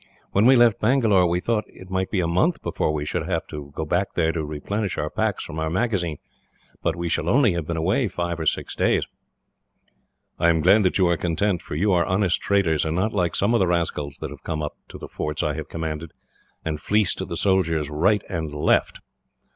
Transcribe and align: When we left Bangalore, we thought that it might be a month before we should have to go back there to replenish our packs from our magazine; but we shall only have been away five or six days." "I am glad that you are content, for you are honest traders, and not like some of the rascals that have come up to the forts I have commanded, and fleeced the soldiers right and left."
When 0.31 0.47
we 0.47 0.55
left 0.55 0.81
Bangalore, 0.81 1.27
we 1.29 1.39
thought 1.39 1.67
that 1.67 1.79
it 1.79 1.91
might 1.91 2.09
be 2.09 2.21
a 2.21 2.27
month 2.27 2.63
before 2.63 2.91
we 2.91 3.05
should 3.05 3.29
have 3.29 3.45
to 3.49 3.71
go 3.75 3.85
back 3.85 4.15
there 4.15 4.31
to 4.31 4.43
replenish 4.43 4.97
our 4.97 5.11
packs 5.11 5.43
from 5.45 5.59
our 5.59 5.69
magazine; 5.69 6.17
but 6.81 6.95
we 6.95 7.07
shall 7.07 7.29
only 7.29 7.53
have 7.53 7.67
been 7.67 7.77
away 7.77 8.07
five 8.07 8.39
or 8.39 8.47
six 8.47 8.73
days." 8.73 9.05
"I 10.39 10.49
am 10.49 10.61
glad 10.61 10.81
that 10.81 10.97
you 10.97 11.05
are 11.05 11.17
content, 11.17 11.61
for 11.61 11.75
you 11.75 11.91
are 11.91 12.03
honest 12.07 12.41
traders, 12.41 12.83
and 12.83 12.95
not 12.95 13.13
like 13.13 13.35
some 13.35 13.53
of 13.53 13.59
the 13.59 13.67
rascals 13.67 14.17
that 14.21 14.31
have 14.31 14.41
come 14.41 14.63
up 14.63 14.75
to 14.87 14.97
the 14.97 15.07
forts 15.07 15.43
I 15.43 15.53
have 15.53 15.69
commanded, 15.69 16.13
and 16.65 16.81
fleeced 16.81 17.23
the 17.27 17.37
soldiers 17.37 17.87
right 17.91 18.23
and 18.27 18.51
left." 18.55 19.01